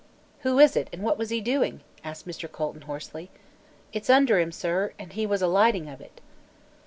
"Who 0.39 0.57
is 0.57 0.75
it, 0.75 0.89
and 0.91 1.03
what 1.03 1.19
was 1.19 1.29
he 1.29 1.41
doing?" 1.41 1.81
asked 2.03 2.27
Mr. 2.27 2.51
Colton 2.51 2.81
hoarsely. 2.81 3.29
"It's 3.93 4.09
under 4.09 4.39
him, 4.39 4.51
sir, 4.51 4.93
and 4.97 5.13
he 5.13 5.27
was 5.27 5.43
a 5.43 5.47
lighting 5.47 5.87
of 5.87 6.01
it." 6.01 6.21